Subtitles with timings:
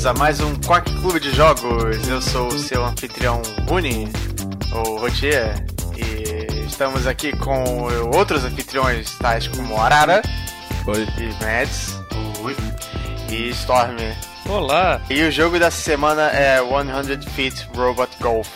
[0.00, 2.08] Bem-vindos a mais um Quark Clube de Jogos.
[2.08, 4.08] Eu sou o seu anfitrião Rune,
[4.72, 5.62] ou Rotier,
[5.94, 10.22] e estamos aqui com outros anfitriões, tais como Arara
[10.86, 11.06] Oi.
[11.18, 11.98] e Mads
[12.42, 12.56] Oi.
[13.30, 13.98] e Storm.
[14.48, 15.02] Olá!
[15.10, 18.48] E o jogo da semana é 100 Feet Robot Golf.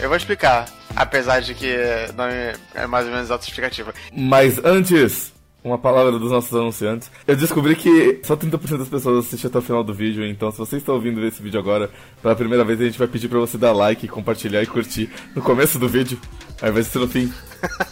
[0.00, 1.76] Eu vou explicar, apesar de que
[2.16, 3.94] não é é mais ou menos autoexplicativa.
[4.12, 5.32] Mas antes,
[5.64, 7.10] uma palavra dos nossos anunciantes.
[7.26, 10.58] Eu descobri que só 30% das pessoas assistem até o final do vídeo, então se
[10.58, 13.56] você está ouvindo esse vídeo agora pela primeira vez, a gente vai pedir pra você
[13.56, 16.18] dar like, compartilhar e curtir no começo do vídeo,
[16.60, 17.32] ao invés de ser no fim.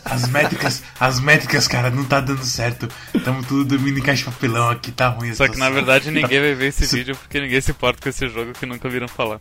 [0.04, 2.88] As métricas, as métricas, cara, não tá dando certo.
[3.24, 6.41] Tamo tudo dormindo em caixa de papelão aqui, tá ruim Só que na verdade ninguém
[6.41, 9.38] vai ver esse vídeo porque ninguém se importa com esse jogo que nunca viram falar.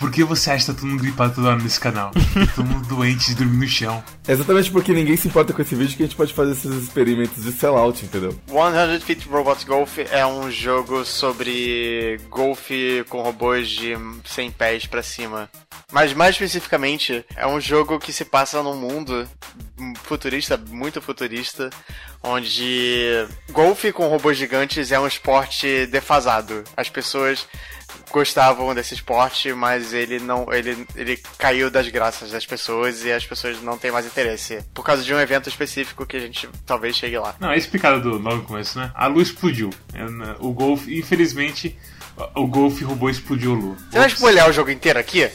[0.00, 2.10] Por que você acha que tá todo mundo gripado toda hora nesse canal?
[2.10, 4.02] Tá todo mundo doente de dormir no chão.
[4.26, 6.74] É exatamente porque ninguém se importa com esse vídeo que a gente pode fazer esses
[6.74, 8.34] experimentos de sellout, entendeu?
[8.48, 15.02] 100 Feet Robot Golf é um jogo sobre golfe com robôs de 100 pés pra
[15.02, 15.50] cima.
[15.92, 19.28] Mas mais especificamente, é um jogo que se passa num mundo
[20.04, 21.70] futurista, muito futurista,
[22.22, 26.64] onde golfe com robôs gigantes é um esporte defasado.
[26.76, 27.46] As pessoas
[28.10, 33.24] gostavam desse esporte, mas ele não, ele, ele caiu das graças das pessoas e as
[33.24, 36.96] pessoas não têm mais interesse por causa de um evento específico que a gente talvez
[36.96, 37.34] chegue lá.
[37.40, 38.90] Não, é explicado do, logo no começo, né?
[38.94, 39.70] A luz explodiu.
[39.94, 41.78] É, né, O Golf, infelizmente,
[42.34, 43.76] o Golf roubou e explodiu a lua.
[43.90, 45.30] Você vai spoiler o jogo inteiro aqui?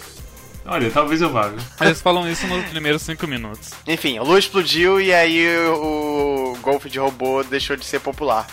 [0.65, 1.53] Olha, talvez eu vá?
[1.79, 3.71] Eles falam isso nos primeiros 5 minutos.
[3.87, 8.47] Enfim, a lua explodiu e aí o golfe de robô deixou de ser popular.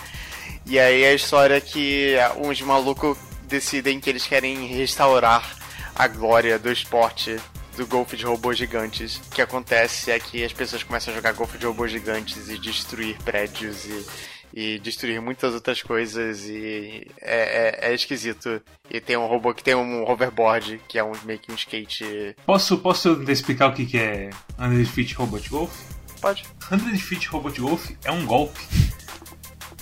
[0.65, 5.57] E aí a história é que uns malucos decidem que eles querem restaurar
[5.95, 7.35] a glória do esporte
[7.75, 9.17] do golfe de robôs gigantes.
[9.17, 12.57] O que acontece é que as pessoas começam a jogar golfe de robôs gigantes e
[12.57, 14.05] destruir prédios e,
[14.53, 18.61] e destruir muitas outras coisas e é, é- é esquisito.
[18.89, 22.35] E tem um robô que tem um hoverboard, que é um, meio que um skate.
[22.45, 25.73] Posso, posso explicar o que, que é 100 Feet Robot Golf?
[26.21, 26.43] Pode.
[26.69, 28.61] 100 Feet Robot Golf é um golpe.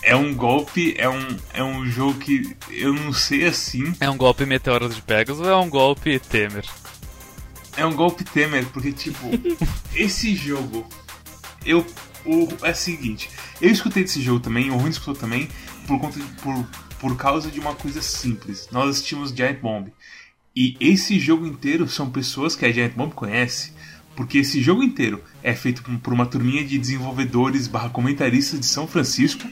[0.03, 3.93] É um golpe, é um, é um jogo que eu não sei assim.
[3.99, 6.65] É um golpe Meteoro de Pegasus ou é um golpe Temer?
[7.77, 9.29] É um golpe Temer, porque, tipo,
[9.95, 10.87] esse jogo.
[11.63, 11.85] Eu.
[12.25, 15.47] O, é o seguinte, eu escutei desse jogo também, o Rune escutou também,
[15.87, 16.67] por, conta de- por,
[16.99, 18.67] por causa de uma coisa simples.
[18.71, 19.87] Nós assistimos Giant Bomb.
[20.55, 23.73] E esse jogo inteiro são pessoas que a Giant Bomb conhece,
[24.15, 28.85] porque esse jogo inteiro é feito por- uma turminha de desenvolvedores barra comentaristas de São
[28.87, 29.47] Francisco.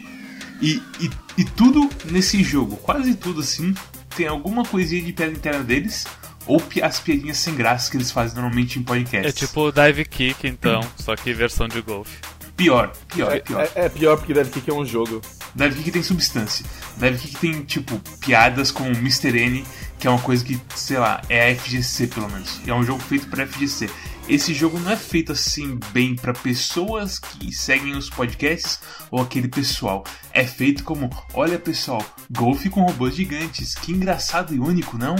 [0.61, 3.73] E, e, e tudo nesse jogo, quase tudo assim,
[4.15, 6.05] tem alguma coisinha de piada interna deles,
[6.45, 9.41] ou as piadinhas sem graça que eles fazem normalmente em podcasts.
[9.41, 12.17] É tipo o Dive Kick, então, só que versão de golfe.
[12.59, 13.61] Pior, pior, É, pior.
[13.75, 15.21] é- é pior porque deve que é um jogo.
[15.55, 16.65] Deve Kick tem substância.
[16.97, 19.29] Deve Kick tem, tipo, piadas como Mr.
[19.39, 19.65] N,
[19.97, 22.59] que é uma coisa que, sei lá, é a FGC pelo menos.
[22.67, 23.89] É um jogo feito pra FGC.
[24.27, 29.47] Esse jogo não é feito assim bem pra pessoas que seguem os podcasts ou aquele
[29.47, 30.03] pessoal.
[30.31, 35.15] É feito como, olha pessoal, golfe com robôs gigantes, que engraçado e único, não?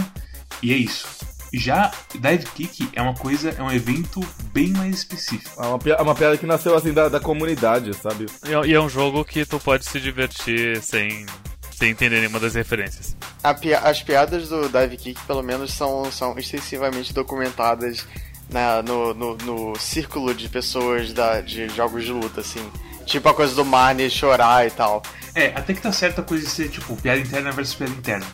[0.62, 1.08] E é isso.
[1.52, 4.20] Já Dive Kick é uma coisa, é um evento
[4.52, 5.60] bem mais específico.
[5.62, 8.26] É uma, é uma piada que nasceu assim da, da comunidade, sabe?
[8.46, 11.26] E é- e é um jogo que tu pode se divertir sem,
[11.72, 13.16] sem entender nenhuma das referências.
[13.42, 18.06] As piadas do Dive Kick, pelo menos, são, são extensivamente documentadas
[18.48, 22.64] na- no, no, no círculo de pessoas da, de jogos de luta, assim.
[23.06, 25.02] Tipo a coisa do Marnie chorar e tal.
[25.34, 28.26] É, até que tá certa a coisa de ser, tipo, piada interna versus piada interna.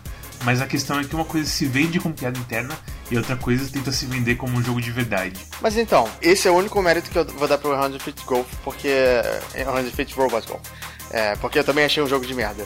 [0.44, 2.76] Mas a questão é que uma coisa se vende como piada interna
[3.10, 5.38] e outra coisa tenta se vender como um jogo de verdade.
[5.60, 8.46] Mas então, esse é o único mérito que eu vou dar pro 100 Feet Golf,
[8.64, 8.88] porque.
[9.52, 10.62] 100 Feet Robot Golf.
[11.10, 12.64] É, porque eu também achei um jogo de merda.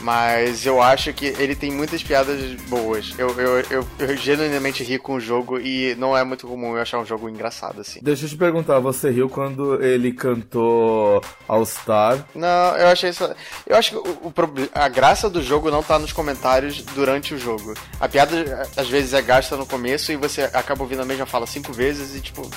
[0.00, 3.14] Mas eu acho que ele tem muitas piadas boas.
[3.18, 6.82] Eu, eu, eu, eu genuinamente ri com o jogo e não é muito comum eu
[6.82, 8.00] achar um jogo engraçado assim.
[8.02, 12.26] Deixa eu te perguntar, você riu quando ele cantou All Star?
[12.34, 13.28] Não, eu achei isso.
[13.66, 14.32] Eu acho que o, o
[14.74, 17.74] a graça do jogo não tá nos comentários durante o jogo.
[18.00, 21.46] A piada às vezes é gasta no começo e você acaba ouvindo a mesma fala
[21.46, 22.48] cinco vezes e tipo,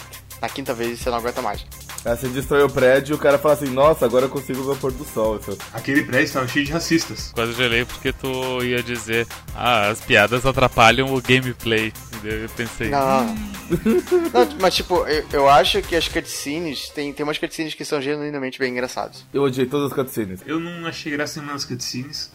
[0.42, 1.66] na quinta vez você não aguenta mais.
[2.04, 4.72] Aí você destrói o prédio e o cara fala assim, nossa, agora eu consigo ver
[4.72, 5.40] o pôr do sol.
[5.72, 7.32] Aquele prédio estava cheio de racistas.
[7.32, 11.94] Quase gelei porque tu ia dizer, ah, as piadas atrapalham o gameplay.
[12.08, 12.40] Entendeu?
[12.40, 13.26] Eu pensei, Não,
[14.34, 18.02] não, mas tipo, eu, eu acho que as cutscenes, tem, tem umas cutscenes que são
[18.02, 19.24] genuinamente bem engraçadas.
[19.32, 20.42] Eu odiei todas as cutscenes.
[20.48, 22.32] Eu não achei graça nenhuma nas cutscenes.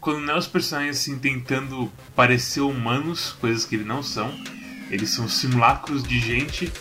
[0.00, 4.32] Quando não é os personagens assim tentando parecer humanos, coisas que eles não são.
[4.90, 6.72] Eles são simulacros de gente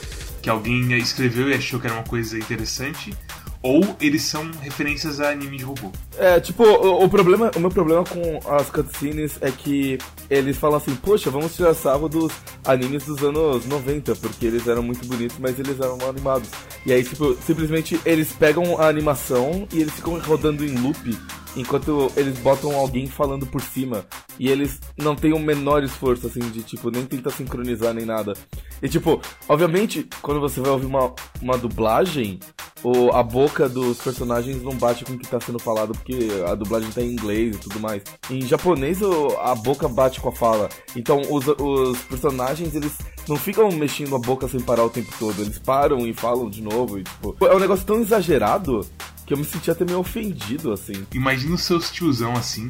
[0.41, 3.13] que alguém escreveu e achou que era uma coisa interessante.
[3.61, 5.91] ou eles são referências a anime de robô.
[6.17, 9.97] É, tipo, o, o problema, o meu problema com as cutscenes é que
[10.29, 12.31] eles falam assim, poxa, vamos tirar sarro dos
[12.63, 16.49] animes dos anos 90, porque eles eram muito bonitos, mas eles eram mal animados.
[16.85, 21.17] E aí, tipo, simplesmente eles pegam a animação e eles ficam rodando em loop
[21.55, 24.05] enquanto eles botam alguém falando por cima.
[24.39, 28.33] E eles não têm o menor esforço, assim, de, tipo, nem tentar sincronizar nem nada.
[28.81, 32.39] E, tipo, obviamente, quando você vai ouvir uma, uma dublagem,
[32.83, 36.55] o, a boca dos personagens não bate com o que tá sendo falado, porque a
[36.55, 38.03] dublagem tá em inglês e tudo mais.
[38.29, 38.99] Em japonês,
[39.41, 40.69] a boca bate com a fala.
[40.95, 42.93] Então, os, os personagens, eles
[43.27, 45.41] não ficam mexendo a boca sem parar o tempo todo.
[45.41, 46.99] Eles param e falam de novo.
[46.99, 48.85] E, tipo, é um negócio tão exagerado
[49.29, 51.05] que eu me senti até meio ofendido, assim.
[51.13, 52.67] Imagina os seus tiozão assim,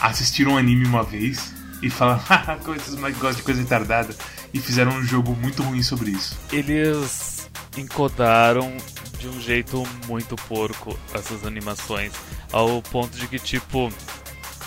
[0.00, 2.58] assistiram um anime uma vez e falaram, haha,
[2.98, 4.12] mais gostam de coisa retardada,
[4.52, 6.36] e fizeram um jogo muito ruim sobre isso.
[6.50, 8.76] Eles encodaram
[9.20, 12.12] de um jeito muito porco essas animações,
[12.50, 13.88] ao ponto de que, tipo,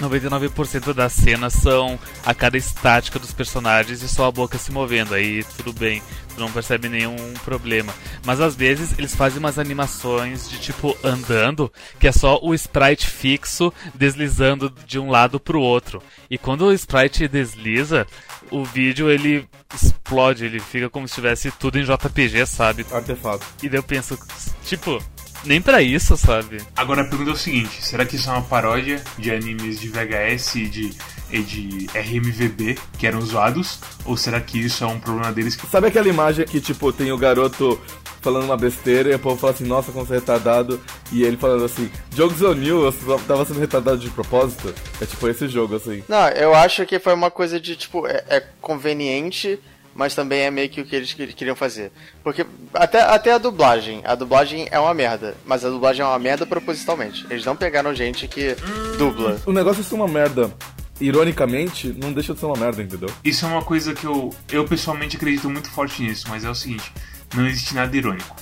[0.02, 5.14] 99% das cenas são a cara estática dos personagens e só a boca se movendo.
[5.14, 6.02] Aí tudo bem,
[6.34, 7.94] tu não percebe nenhum problema.
[8.26, 13.08] Mas às vezes eles fazem umas animações de tipo andando, que é só o sprite
[13.08, 16.02] fixo deslizando de um lado pro outro.
[16.30, 18.06] E quando o sprite desliza,
[18.52, 22.86] o vídeo ele explode, ele fica como se tivesse tudo em JPG, sabe?
[22.92, 23.46] Artefato.
[23.64, 24.18] E daí eu penso,
[24.64, 25.02] tipo,
[25.46, 26.58] nem pra isso, sabe?
[26.76, 29.90] Agora a pergunta é o seguinte: será que isso é uma paródia de animes de
[29.90, 30.94] VHS e de,
[31.32, 33.80] e de RMVB que eram zoados?
[34.06, 35.68] Ou será que isso é um problema deles que.
[35.68, 37.80] Sabe aquela imagem que, tipo, tem o garoto
[38.26, 40.82] falando uma besteira e o povo fala assim, nossa, como você é retardado,
[41.12, 44.74] e ele falando assim, jogos on you, eu tava sendo retardado de propósito?
[45.00, 46.04] É tipo esse jogo, assim.
[46.10, 49.60] Não, eu acho que foi uma coisa de, tipo, é, é conveniente
[49.96, 51.92] mas também é meio que o que eles queriam fazer.
[52.22, 56.20] Porque até, até a dublagem, a dublagem é uma merda, mas a dublagem é uma
[56.20, 57.26] merda propositalmente.
[57.30, 58.56] Eles não pegaram gente que
[58.98, 59.40] dubla.
[59.46, 60.54] O negócio é ser uma merda.
[61.00, 63.10] Ironicamente, não deixa de ser uma merda, entendeu?
[63.24, 66.56] Isso é uma coisa que eu, eu pessoalmente acredito muito forte nisso, mas é o
[66.56, 66.92] seguinte:
[67.34, 68.36] não existe nada irônico.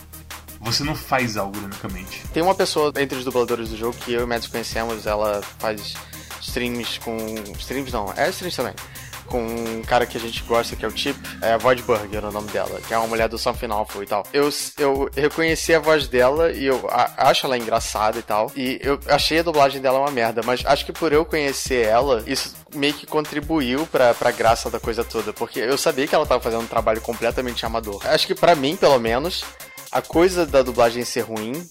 [0.59, 2.23] Você não faz algo ironicamente.
[2.33, 5.41] Tem uma pessoa entre os dubladores do jogo que eu e o Mads conhecemos, ela
[5.59, 5.95] faz
[6.41, 7.17] streams com.
[7.57, 8.73] Streams não, é streams também
[9.33, 12.23] com um cara que a gente gosta, que é o Chip, é a Void Burger,
[12.23, 14.23] o nome dela, que é uma mulher do Something Awful e tal.
[14.31, 14.47] Eu,
[14.77, 18.51] eu reconheci a voz dela e eu a, acho ela engraçada e tal.
[18.55, 22.23] E eu achei a dublagem dela uma merda, mas acho que por eu conhecer ela,
[22.27, 26.27] isso meio que contribuiu pra, pra graça da coisa toda, porque eu sabia que ela
[26.27, 28.05] tava fazendo um trabalho completamente amador.
[28.05, 29.43] Acho que para mim, pelo menos,
[29.91, 31.67] a coisa da dublagem ser ruim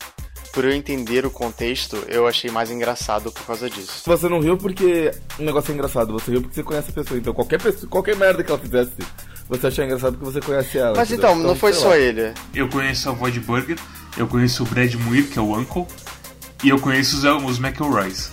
[0.53, 4.03] por eu entender o contexto, eu achei mais engraçado por causa disso.
[4.05, 7.19] Você não riu porque o negócio é engraçado, você riu porque você conhece a pessoa.
[7.19, 8.93] Então qualquer pessoa, qualquer merda que ela fizesse,
[9.49, 10.97] você achar engraçado porque você conhece ela.
[10.97, 11.99] Mas então, então, não foi só lá.
[11.99, 12.33] ele.
[12.55, 13.79] Eu conheço a Void Burger,
[14.17, 15.87] eu conheço o Brad Muir, que é o Uncle,
[16.63, 18.31] e eu conheço os, os McElroys.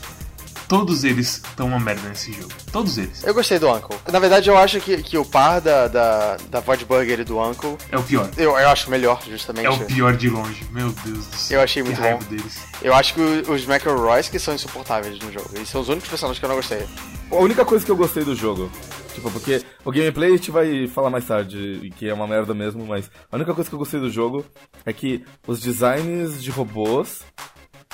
[0.70, 2.52] Todos eles estão uma merda nesse jogo.
[2.72, 3.24] Todos eles.
[3.24, 3.98] Eu gostei do Uncle.
[4.12, 7.40] Na verdade, eu acho que, que o par da, da, da Void Burger e do
[7.42, 7.76] Uncle.
[7.92, 8.30] É o pior.
[8.38, 9.66] Eu, eu acho melhor, justamente.
[9.66, 10.64] É o pior de longe.
[10.72, 11.58] Meu Deus do céu.
[11.58, 12.20] Eu achei muito bom.
[12.30, 12.60] deles.
[12.84, 15.50] Eu acho que os McElroys que são insuportáveis no jogo.
[15.56, 16.86] Eles são os únicos personagens que eu não gostei.
[17.32, 18.70] A única coisa que eu gostei do jogo,
[19.16, 22.86] tipo, porque o gameplay a gente vai falar mais tarde, que é uma merda mesmo,
[22.86, 24.46] mas a única coisa que eu gostei do jogo
[24.86, 27.22] é que os designs de robôs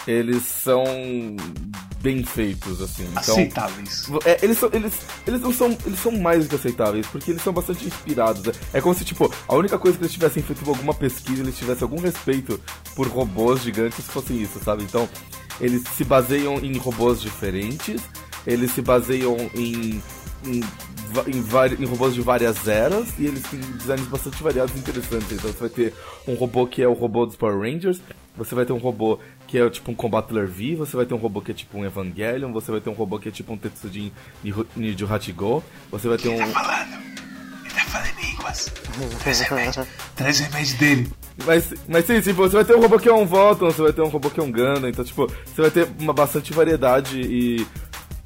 [0.08, 0.84] eles são
[2.02, 3.04] bem feitos, assim.
[3.04, 4.08] Então, Aceitáveis.
[4.26, 4.94] é, eles, são, eles,
[5.26, 5.78] eles não são.
[5.86, 8.44] Eles são mais do que aceitáveis, porque eles são bastante inspirados.
[8.44, 8.54] né?
[8.74, 11.84] É como se, tipo, a única coisa que eles tivessem feito alguma pesquisa, eles tivessem
[11.84, 12.60] algum respeito
[12.96, 14.84] por robôs gigantes fosse isso, sabe?
[14.84, 15.10] Então,
[15.60, 18.02] eles se baseiam em robôs diferentes,
[18.46, 20.02] eles se baseiam em.
[20.46, 20.64] em
[21.28, 25.32] em, em robôs de várias eras e eles têm designs bastante variados e interessantes.
[25.32, 25.94] Então você vai ter
[26.28, 28.02] um robô que é o robô dos Power Rangers,
[28.36, 31.18] você vai ter um robô que é tipo um Combattler V, você vai ter um
[31.18, 33.58] robô que é tipo um Evangelion, você vai ter um robô que é tipo um
[33.58, 34.12] Tetsujin
[34.76, 36.34] Nijo Hachigo, você vai ter um.
[36.34, 37.06] Ele tá falando.
[37.64, 38.74] Ele tá falando em línguas.
[39.22, 39.88] Traz remédio.
[40.16, 41.12] Traz remédio dele.
[41.46, 43.94] Mas, mas sim, tipo, você vai ter um robô que é um Volton, você vai
[43.94, 47.20] ter um robô que é um Gundam, então tipo, você vai ter uma bastante variedade
[47.20, 47.68] e.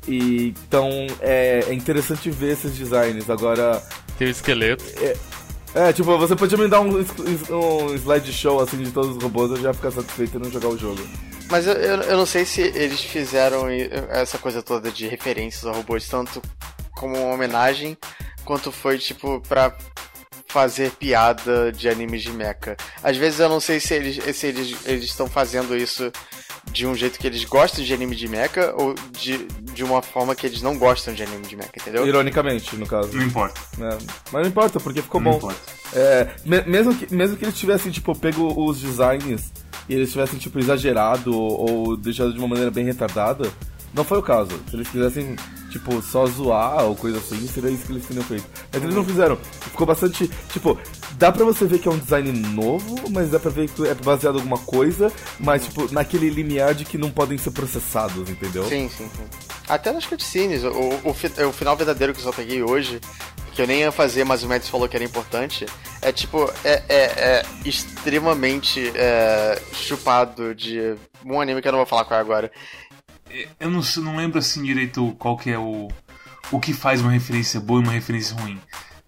[0.08, 3.30] e então é, é interessante ver esses designs.
[3.30, 3.82] Agora.
[4.18, 4.84] Tem o esqueleto.
[4.98, 5.18] É,
[5.94, 9.70] tipo, você podia me dar um, um slideshow assim de todos os robôs, eu já
[9.70, 11.02] ia ficar satisfeito e não jogar o jogo.
[11.50, 13.68] Mas eu, eu, eu não sei se eles fizeram
[14.10, 16.42] essa coisa toda de referências a robôs tanto
[16.92, 17.98] como uma homenagem,
[18.44, 19.76] quanto foi, tipo, pra
[20.48, 22.76] fazer piada de animes de mecha.
[23.04, 26.12] Às vezes eu não sei se eles se eles estão fazendo isso
[26.72, 29.48] de um jeito que eles gostam de anime de mecha ou de,
[29.80, 32.06] de uma forma que eles não gostam de anime de mecha, entendeu?
[32.06, 33.16] Ironicamente, no caso.
[33.16, 33.62] Não importa.
[33.78, 33.98] né?
[34.30, 35.38] Mas não importa, porque ficou Não bom.
[35.38, 35.60] importa.
[35.94, 39.54] É, me- mesmo, que, mesmo que eles tivessem, tipo, pego os designs
[39.88, 43.50] e eles tivessem, tipo, exagerado ou, ou deixado de uma maneira bem retardada,
[43.94, 44.52] não foi o caso.
[44.70, 45.38] Se eles quisessem,
[45.72, 48.44] tipo, só zoar ou coisa assim, seria isso que eles teriam feito.
[48.74, 49.38] Mas eles não fizeram.
[49.62, 50.30] Ficou bastante.
[50.52, 50.78] Tipo,
[51.20, 53.94] dá pra você ver que é um design novo, mas dá pra ver que é
[53.94, 58.64] baseado em alguma coisa, mas, tipo, naquele limiar de que não podem ser processados, entendeu?
[58.64, 59.28] Sim, sim, sim.
[59.68, 63.02] Até nas cutscenes, o, o, o final verdadeiro que eu só peguei hoje,
[63.54, 65.66] que eu nem ia fazer, mas o Mads falou que era importante,
[66.02, 70.96] é tipo, é, é, é extremamente é, chupado de
[71.26, 72.52] um anime que eu não vou falar qual é agora.
[73.60, 75.90] Eu não, não lembro assim direito qual que é o.
[76.50, 78.58] o que faz uma referência boa e uma referência ruim.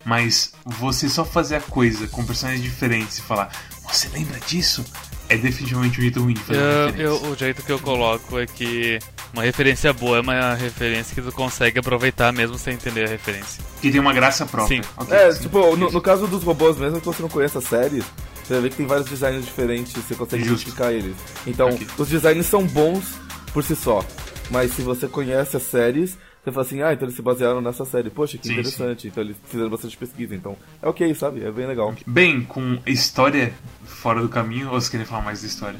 [0.05, 3.49] Mas você só fazer a coisa com personagens diferentes e falar,
[3.91, 4.83] você lembra disso?
[5.29, 8.45] É definitivamente um jeito ruim de fazer Eu- eu- o jeito que eu coloco é
[8.45, 8.99] que
[9.33, 13.63] uma referência boa é uma referência que tu consegue aproveitar mesmo sem entender a referência.
[13.81, 14.81] Que tem uma graça própria.
[14.83, 14.89] Sim.
[14.97, 15.41] Ok, É, sim.
[15.43, 18.03] tipo, no, no caso dos robôs mesmo, que você não conhece a série,
[18.43, 20.63] você vai ver que tem vários designs diferentes, você consegue Justo.
[20.63, 21.15] identificar eles.
[21.47, 21.87] Então, Ok.
[21.97, 23.05] os designs são bons
[23.53, 24.03] por si só.
[24.49, 27.85] Mas se você conhece as séries, você fala assim, ah, então eles se basearam nessa
[27.85, 28.09] série.
[28.09, 29.07] Poxa, que Sim, interessante.
[29.07, 30.35] Então eles fizeram bastante pesquisa.
[30.35, 31.43] Então, é ok, sabe?
[31.43, 31.93] É bem legal.
[32.05, 35.79] Bem, com história fora do caminho, ou vocês querem falar mais da história?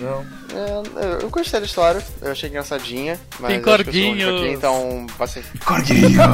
[0.00, 0.24] Não.
[0.54, 4.40] É, eu gostei da história, eu achei engraçadinha, mas Tem corguinhos.
[4.42, 5.44] aqui, então vai ser...
[5.64, 6.24] Corguinhos!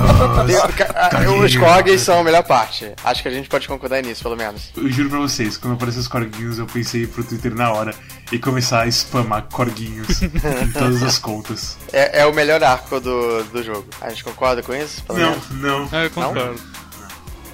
[1.44, 2.92] Os corgis são a melhor parte.
[3.02, 4.70] Acho que a gente pode concordar nisso, pelo menos.
[4.76, 7.94] Eu juro pra vocês, quando apareceu os corguinhos, eu pensei pro Twitter na hora
[8.30, 10.30] e começar a spamar corguinhos em
[10.72, 11.76] todas as contas.
[11.92, 13.86] É, é o melhor arco do, do jogo.
[14.00, 15.02] A gente concorda com isso?
[15.04, 15.50] Pelo Não, menos?
[15.50, 15.88] não.
[15.92, 16.60] Ah, eu concordo.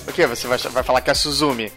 [0.09, 0.27] O que?
[0.27, 1.73] Você vai, vai falar que é a Suzumi?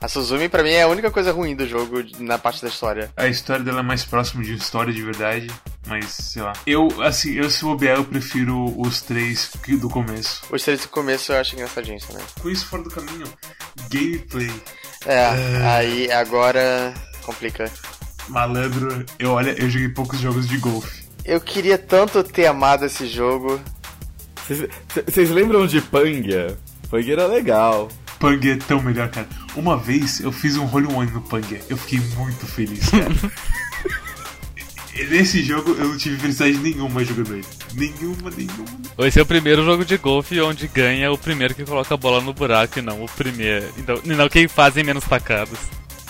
[0.00, 3.10] A Suzumi, pra mim, é a única coisa ruim do jogo na parte da história.
[3.16, 5.50] A história dela é mais próxima de história de verdade,
[5.86, 6.52] mas sei lá.
[6.66, 9.50] Eu, assim, eu se bobear, eu prefiro os três
[9.80, 10.42] do começo.
[10.50, 12.22] Os três do começo eu acho engraçadinhos também.
[12.40, 13.26] Com isso fora do caminho,
[13.90, 14.52] gameplay.
[15.06, 15.26] É,
[15.66, 17.70] aí agora complica.
[18.28, 21.06] Malandro, eu olha, eu joguei poucos jogos de golfe.
[21.24, 23.60] Eu queria tanto ter amado esse jogo.
[24.46, 24.68] Vocês-
[25.06, 26.56] Vocês lembram de Pangia?
[26.90, 27.88] Pangia era legal.
[28.18, 29.28] Pang é tão melhor, cara.
[29.54, 33.14] Uma vez eu fiz um roll one no Pang, eu fiquei muito feliz, cara.
[35.10, 37.44] Nesse jogo eu não tive felicidade nenhuma jogando ele.
[37.74, 39.06] Nenhuma, nenhuma.
[39.06, 42.20] Esse é o primeiro jogo de golfe onde ganha o primeiro que coloca a bola
[42.22, 43.70] no buraco e não o primeiro.
[43.76, 45.58] Então, não quem fazem menos tacadas.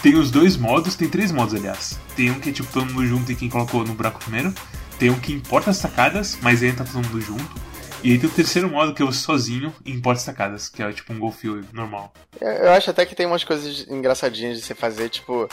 [0.02, 1.98] Tem os dois modos, tem três modos, aliás.
[2.14, 4.54] Tem um que é tipo todo mundo junto e quem colocou no buraco primeiro.
[5.00, 7.65] Tem um que importa as tacadas, mas tá todo mundo junto.
[8.02, 10.82] E aí tem o terceiro modo que é o sozinho e importa as tacadas, que
[10.82, 12.12] é tipo um golfe normal.
[12.40, 15.48] Eu, eu acho até que tem umas coisas engraçadinhas de você fazer, tipo,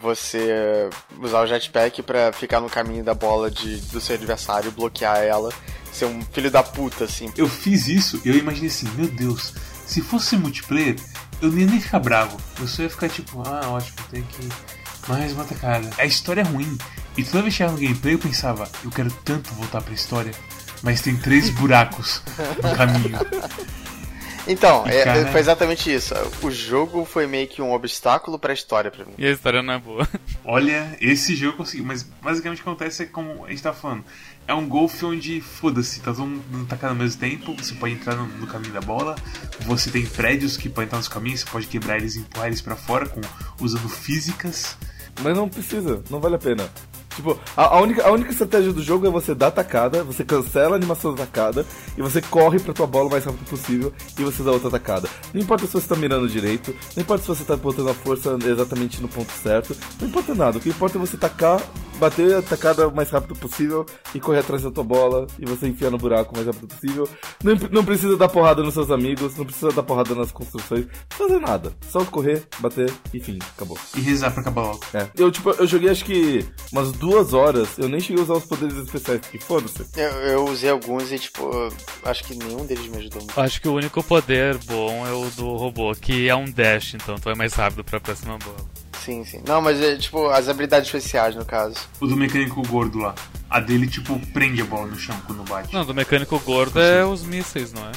[0.00, 0.88] você
[1.20, 5.52] usar o jetpack pra ficar no caminho da bola de, do seu adversário, bloquear ela,
[5.92, 7.32] ser um filho da puta, assim.
[7.36, 9.54] Eu fiz isso e eu imaginei assim, meu Deus,
[9.86, 10.96] se fosse multiplayer,
[11.40, 12.36] eu nem ia nem ficar bravo.
[12.60, 14.48] Eu só ia ficar tipo, ah, ótimo, tem que
[15.08, 15.88] mais uma tacada.
[15.98, 16.76] A história é ruim.
[17.16, 20.32] E toda vez que chegava no gameplay eu pensava, eu quero tanto voltar pra história,
[20.82, 22.22] mas tem três buracos
[22.62, 23.18] no caminho.
[24.48, 25.26] Então, é- Cara.
[25.32, 26.14] foi exatamente isso.
[26.40, 29.12] O jogo foi meio que um obstáculo pra história pra mim.
[29.18, 30.08] E a história não é boa.
[30.44, 33.72] Olha, esse jogo eu consegui, mas basicamente o que acontece é como a gente tá
[33.72, 34.04] falando.
[34.46, 38.14] É um golfe onde, foda-se, tá todo mundo tacando ao mesmo tempo, você pode entrar
[38.14, 39.16] no, no caminho da bola,
[39.62, 42.60] você tem prédios que podem entrar nos caminhos, você pode quebrar eles e empurrar eles
[42.60, 43.20] pra fora com,
[43.60, 44.76] usando físicas.
[45.20, 46.70] Mas não precisa, não vale a pena.
[47.16, 50.74] Tipo, a, a única, a única estratégia do jogo é você dar tacada, você cancela
[50.74, 51.64] a animação da tacada
[51.96, 55.08] e você corre pra tua bola o mais rápido possível e você dá outra tacada.
[55.32, 58.36] Não importa se você tá mirando direito, não importa se você tá botando a força
[58.44, 60.58] exatamente no ponto certo, não importa nada.
[60.58, 61.62] O que importa é você tacar,
[61.98, 65.66] bater a tacada o mais rápido possível e correr atrás da tua bola e você
[65.66, 67.08] enfiar no buraco o mais rápido possível.
[67.42, 70.86] Não, não precisa dar porrada nos seus amigos, não precisa dar porrada nas construções,
[71.18, 71.72] não fazer nada.
[71.90, 73.78] Só correr, bater, enfim, acabou.
[73.94, 74.80] E rezar pra acabar logo.
[74.94, 75.08] É.
[75.16, 78.44] Eu, tipo, eu joguei acho que umas duas horas, eu nem cheguei a usar os
[78.44, 79.86] poderes especiais, porque foda-se.
[79.96, 81.50] Eu, eu usei alguns e, tipo,
[82.04, 83.40] acho que nenhum deles me ajudou muito.
[83.40, 87.16] Acho que o único poder bom é o do robô, que é um dash, então
[87.16, 88.85] tu é mais rápido pra próxima bola.
[89.06, 89.40] Sim, sim.
[89.46, 91.76] Não, mas é, tipo, as habilidades especiais, no caso.
[92.00, 93.14] O do mecânico gordo lá.
[93.48, 95.72] A dele, tipo, prende a bola no chão quando bate.
[95.72, 97.92] Não, do mecânico gordo é os mísseis, não é?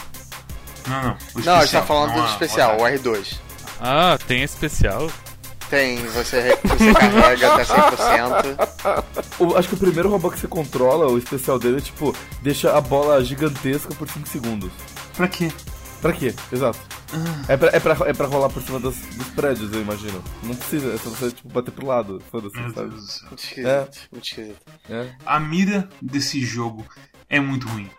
[0.88, 1.02] não.
[1.04, 3.00] não, o Não, a gente tá falando do especial, o ataque.
[3.04, 3.38] R2.
[3.82, 5.10] Ah, tem especial?
[5.68, 8.94] Tem, você, você carrega até 100%.
[9.40, 12.76] O- acho que o primeiro robô que você controla, o especial dele é tipo, deixa
[12.78, 14.72] a bola gigantesca por 5 segundos.
[15.16, 15.52] Pra quê?
[16.02, 16.34] Pra quê?
[16.52, 16.80] Exato.
[17.48, 20.24] É pra, é, pra, é pra rolar por cima dos, dos prédios, eu imagino.
[20.44, 22.22] Não precisa, é só você tipo, bater pro lado.
[22.32, 22.90] Foda-se, sabe?
[22.90, 23.28] Deus do céu.
[23.30, 23.88] Muito esquisito, É.
[24.12, 24.60] muito esquisito.
[24.90, 25.10] É.
[25.26, 26.86] A mira desse jogo
[27.30, 27.90] é muito ruim.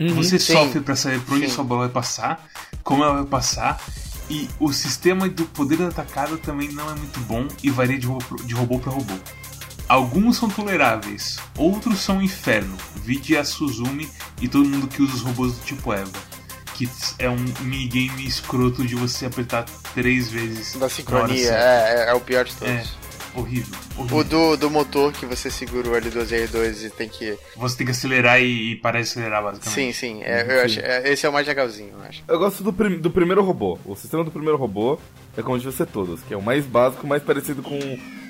[0.00, 0.14] Uhum.
[0.14, 0.52] Você sim.
[0.52, 1.54] sofre pra saber por onde Sim.
[1.54, 2.46] sua bola vai passar,
[2.82, 3.80] como ela vai passar,
[4.30, 8.06] E o sistema do poder da atacada também não é muito bom e varia de
[8.06, 9.14] robô, de robô para robô.
[9.88, 12.74] Alguns são toleráveis, outros são um inferno.
[12.96, 14.08] Vide a Suzumi
[14.40, 16.10] e todo mundo que usa os robôs do tipo Eva.
[16.74, 16.88] Que
[17.18, 19.64] é um minigame escroto de você apertar
[19.94, 20.74] três vezes.
[20.76, 21.58] Da sincronia, certa.
[21.64, 22.72] é, é, é o pior de todos.
[22.74, 22.84] É,
[23.34, 23.78] horrível.
[23.96, 24.16] horrível.
[24.18, 27.36] O do, do motor que você segura o L2 e L2 e tem que.
[27.56, 29.74] Você tem que acelerar e, e parar de acelerar, basicamente.
[29.74, 30.22] Sim, sim.
[30.22, 32.22] é, eu acho, é, esse é o mais legalzinho, eu acho.
[32.26, 33.78] Eu gosto do, prim- do primeiro robô.
[33.84, 34.98] O sistema do primeiro robô
[35.36, 37.78] é como devia ser todos, que é o mais básico, mais parecido com,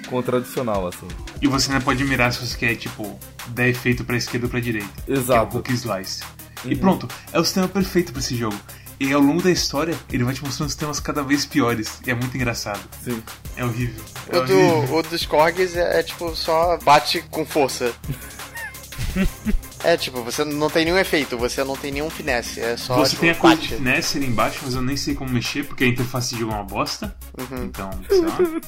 [0.09, 1.07] com o tradicional, assim.
[1.41, 3.19] E você ainda pode mirar se você quer, tipo,
[3.49, 4.89] dar efeito pra esquerda ou pra direita.
[5.07, 5.63] Que é o Exato.
[6.63, 6.69] Slice.
[6.69, 6.81] E Uhum.
[6.81, 8.59] pronto, é o sistema perfeito pra esse jogo.
[9.01, 12.01] E ao longo da história, ele vai te mostrando sistemas cada vez piores.
[12.07, 12.81] E é muito engraçado.
[13.03, 13.21] Sim.
[13.57, 14.03] É horrível.
[14.29, 14.87] É O, horrível.
[14.87, 17.93] do, o dos Korgs é, é, tipo só bate com força.
[19.83, 23.11] é tipo, você não tem nenhum efeito, você não tem nenhum finesse, é só Você
[23.11, 25.83] tipo, tem a coisa de finesse ali embaixo, mas eu nem sei como mexer, porque
[25.83, 27.17] a interface de jogo é uma bosta.
[27.39, 27.65] Uhum.
[27.65, 28.39] Então, sei lá.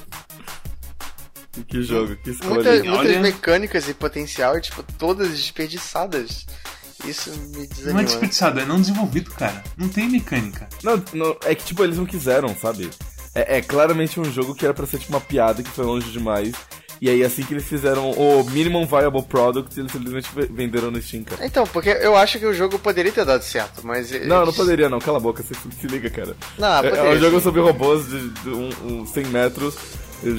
[1.69, 2.55] Que jogo, que escolha.
[2.55, 6.47] Muita- muitas Olha- mecânicas e potencial, tipo, todas desperdiçadas.
[7.07, 8.01] Isso me Não desanima.
[8.01, 9.63] é desperdiçado, é não desenvolvido, cara.
[9.77, 10.69] Não tem mecânica.
[10.83, 12.91] Não, não, é que tipo, eles não quiseram, sabe?
[13.35, 16.11] É, é claramente um jogo que era pra ser tipo uma piada que foi longe
[16.11, 16.53] demais.
[17.01, 21.03] E aí assim que eles fizeram o Minimum Viable Product, eles simplesmente ve- venderam no
[21.03, 21.45] Steam, cara.
[21.45, 24.11] Então, porque eu acho que o jogo poderia ter dado certo, mas.
[24.13, 26.37] Não, não eles- poderia não, cala a boca, você se liga, cara.
[26.57, 27.11] Não, É, é poderia.
[27.11, 28.71] um jogo sobre robôs de, de um,
[29.01, 29.75] um 100 metros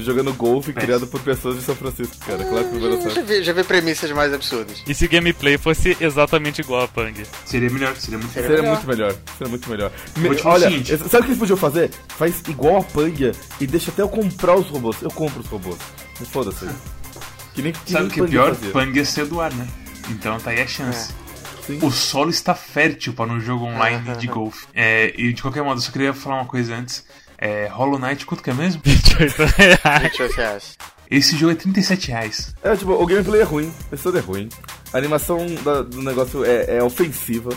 [0.02, 2.44] jogando golfe criado por pessoas de São Francisco, cara.
[2.44, 3.26] Claro que não vai dar Eu já certo.
[3.26, 4.82] vi, já vi premissas mais absurdas.
[4.86, 7.22] E se gameplay fosse exatamente igual a Pang?
[7.44, 8.66] Seria melhor, seria muito Seria melhor.
[8.68, 9.92] Muito melhor, seria muito melhor.
[10.16, 10.96] Me- olha, seguinte.
[10.98, 11.90] sabe o que eles podiam fazer?
[12.08, 14.96] Faz igual a Pangia e deixa até eu comprar os robôs.
[15.02, 15.76] Eu compro os robôs.
[16.20, 16.66] Me foda-se.
[17.54, 18.54] Que nem, que Sabe o que é pior?
[18.54, 18.70] fazia.
[18.72, 19.66] Pang ia ser do ar, né?
[20.10, 21.12] Então tá aí a chance.
[21.66, 21.78] Sim.
[21.82, 24.66] O solo está fértil para um jogo online de golfe.
[24.72, 27.04] É, e de qualquer modo, eu só queria falar uma coisa antes.
[27.38, 28.80] É, Hollow Knight, quanto que é mesmo?
[28.84, 30.02] 28 reais.
[30.02, 30.78] 28 reais.
[31.10, 32.54] Esse jogo é 37 reais.
[32.62, 34.48] É, tipo, o gameplay é ruim, a história é ruim.
[34.92, 37.50] A animação da- do negócio é, é ofensiva.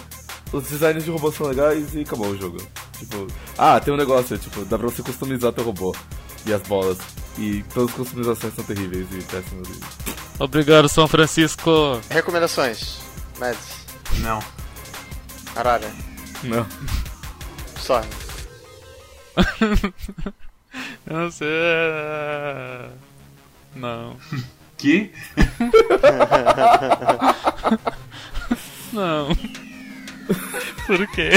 [0.51, 2.57] Os designs de robôs são legais e acabou o jogo.
[2.97, 5.95] Tipo, ah, tem um negócio, tipo, dá pra você customizar teu robô.
[6.45, 6.97] E as bolas.
[7.37, 9.67] E todas as customizações são terríveis e péssimas.
[10.39, 11.99] Obrigado, São Francisco.
[12.09, 12.99] Recomendações.
[13.39, 13.59] Mads.
[14.19, 14.39] Não.
[15.55, 15.89] Arara.
[16.43, 16.65] Não.
[17.77, 18.01] Só.
[21.07, 21.47] Eu não sei.
[23.75, 24.17] Não.
[24.77, 25.11] Que?
[28.93, 29.29] Não.
[30.85, 31.31] Por quê?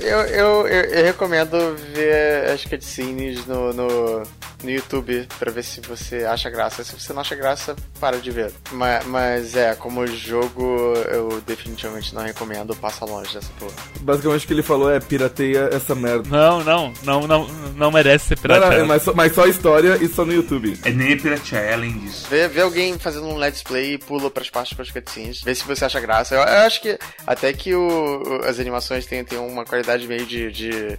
[0.00, 4.22] Eu, eu, eu, eu recomendo ver as cutscenes no, no,
[4.62, 6.82] no YouTube pra ver se você acha graça.
[6.84, 8.52] Se você não acha graça, para de ver.
[8.72, 12.74] Mas, mas é, como jogo, eu definitivamente não recomendo.
[12.76, 13.74] Passa longe dessa porra.
[14.00, 16.28] Basicamente o que ele falou é pirateia essa merda.
[16.28, 18.82] Não, não, não, não, não merece ser Não, não, pirateado.
[18.82, 20.78] é, mas, só, mas só a história e só no YouTube.
[20.84, 22.26] É nem piratear, é além disso.
[22.28, 25.42] Vê, vê alguém fazendo um let's play e pula pras partes com as cutscenes.
[25.42, 26.34] Vê se você acha graça.
[26.34, 30.50] Eu, eu acho que até que o, as animações têm, têm uma qualidade meio de,
[30.50, 30.98] de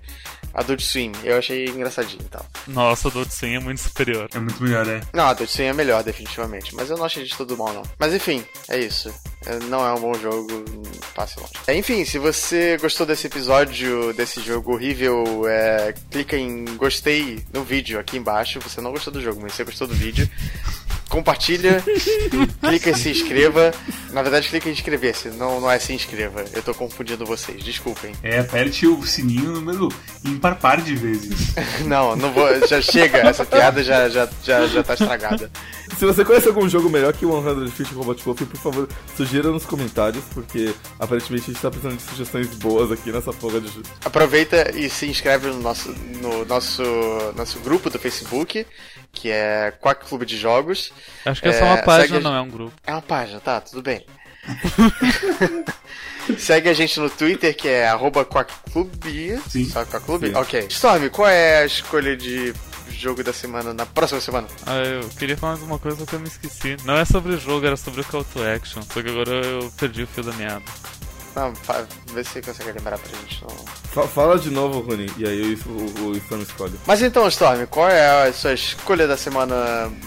[0.53, 1.11] Adult Swim.
[1.23, 2.45] Eu achei engraçadinho e tal.
[2.67, 4.27] Nossa, Adult Swim é muito superior.
[4.33, 5.01] É muito melhor, é.
[5.13, 6.75] Não, Adult Swim é melhor, definitivamente.
[6.75, 7.83] Mas eu não achei de tudo mal, não.
[7.97, 9.13] Mas enfim, é isso.
[9.45, 10.47] É, Não é um bom jogo,
[11.15, 11.53] passe longe.
[11.67, 17.63] É, enfim, se você gostou desse episódio, desse jogo horrível, é, clica em gostei no
[17.63, 18.59] vídeo aqui embaixo.
[18.59, 20.29] Você não gostou do jogo, mas você gostou do vídeo.
[21.09, 21.83] Compartilha,
[22.61, 23.73] clica em se inscreva.
[24.11, 26.43] Na verdade, clica em inscrever-se, não, não é se inscreva.
[26.53, 28.13] Eu tô confundindo vocês, desculpem.
[28.21, 29.89] É, aperte o sininho número
[30.25, 31.55] ímpar par de vezes.
[31.85, 32.47] Não, não vou.
[32.67, 35.49] Já chega, essa piada já, já, já, já tá estragada.
[35.97, 39.49] Se você conhece algum jogo melhor que o 100 Fish Robot Golf, por favor, sugira
[39.49, 43.67] nos comentários, porque aparentemente a gente tá precisando de sugestões boas aqui nessa porra de
[43.67, 43.87] jogo.
[44.03, 45.89] Aproveita e se inscreve no nosso,
[46.21, 46.83] no nosso,
[47.35, 48.65] nosso grupo do Facebook,
[49.17, 50.91] que é Quack Clube de Jogos.
[51.25, 52.73] Acho que é só É, uma página, segue não é um grupo.
[52.85, 54.05] É uma página, tá, tudo bem.
[56.37, 59.39] Segue a gente no Twitter, que é arroba Quackclube.
[59.49, 59.65] Sim.
[59.69, 60.27] Só Quackclube?
[60.29, 60.35] Sim.
[60.35, 60.67] Ok.
[60.69, 62.53] Storm, qual é a escolha de
[62.91, 64.47] jogo da semana, na próxima semana?
[64.65, 66.75] Ah, eu queria falar de uma coisa que eu me esqueci.
[66.83, 68.81] Não é sobre o jogo, era sobre o Call to Action.
[68.81, 70.63] Só que agora eu perdi o fio da meada.
[71.37, 71.53] Não,
[72.13, 73.43] vê se você consegue lembrar pra gente.
[73.43, 73.55] Não.
[73.93, 76.73] Fa- fala de novo, Rony, e aí o, o, o Storm escolhe.
[76.87, 79.55] Mas então, Storm, qual é a sua escolha da semana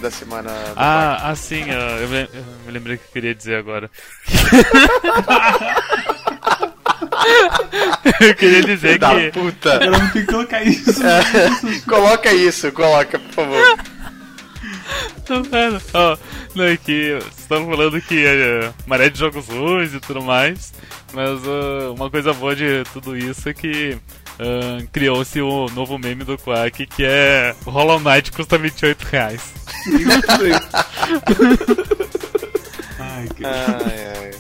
[0.01, 0.77] da semana do Quack?
[0.77, 3.89] Ah, assim, eu, me- eu me lembrei que eu queria dizer agora.
[8.21, 9.31] eu queria dizer da que.
[9.31, 9.85] puta!
[9.85, 11.01] Eu não tenho que colocar isso.
[11.89, 13.79] coloca isso, coloca, por favor.
[15.25, 15.81] Tô vendo.
[15.95, 16.17] Ó,
[16.55, 20.73] não, é que vocês estão falando que é maré de jogos ruins e tudo mais.
[21.13, 23.97] Mas ah, uma coisa boa de tudo isso é que
[24.39, 29.53] ahn, criou-se o novo meme do Quack que é Hollow Knight custa 28 reais.
[32.99, 34.31] Ai, que Ai, ai.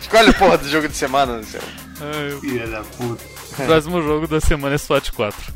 [0.00, 1.60] Escolhe a porra do jogo de semana, seu.
[2.00, 3.22] Ai, o filha da puta.
[3.64, 5.54] próximo jogo da semana é SWAT 4.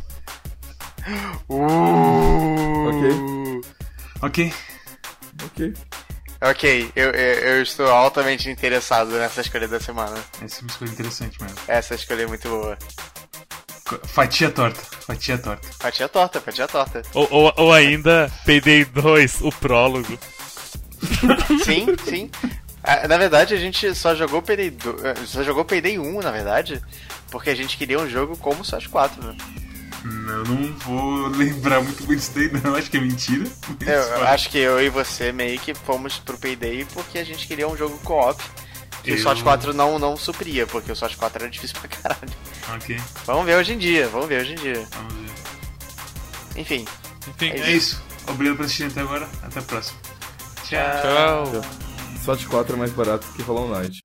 [1.49, 2.88] Uh.
[2.88, 3.62] Ok.
[4.23, 4.53] Ok.
[5.44, 5.73] Ok,
[6.96, 7.11] eu, eu,
[7.55, 10.16] eu estou altamente interessado nessa escolha da semana.
[10.42, 11.57] Essa é uma escolha interessante mesmo.
[11.68, 12.79] Essa escolha é muito boa.
[14.05, 14.81] Fatia torta.
[14.81, 15.68] Fatia torta.
[15.79, 17.03] Fatia torta, fatia torta.
[17.12, 20.18] Ou, ou, ou ainda Payday 2, o prólogo.
[21.64, 22.31] Sim, sim.
[22.83, 26.31] Ah, Na verdade, a gente só jogou Payday, do- eh, só jogou Payday 1, na
[26.31, 26.81] verdade,
[27.31, 29.37] porque a gente queria um jogo como SWAT 4, né?
[30.04, 32.74] Eu não vou lembrar muito bem disso daí, não.
[32.74, 33.44] Acho que é mentira.
[33.86, 37.68] Eu, acho que eu e você meio que fomos pro Payday porque a gente queria
[37.68, 38.42] um jogo co-op.
[39.02, 41.88] Que o Eu- SWAT 4 não, não supria, porque o SWAT 4 era difícil pra
[41.88, 42.32] caralho.
[42.76, 44.86] Ok, Vamos ver hoje em dia, vamos ver hoje em dia.
[44.92, 46.60] vamos ver.
[46.60, 46.84] Enfim,
[47.28, 48.02] Enfim, É isso.
[48.26, 49.28] Obrigado por assistir até agora.
[49.42, 49.98] Até a próxima.
[50.64, 51.44] Tchau.
[51.52, 51.62] tchau.
[52.24, 54.00] SWAT 4 é mais barato que Hollow Knight.